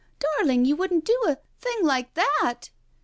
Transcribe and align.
Darling, 0.17 0.65
you 0.65 0.75
wouldn't 0.75 1.05
do 1.05 1.13
a— 1.27 1.37
^thing 1.63 1.83
like 1.83 2.15
that!" 2.15 2.71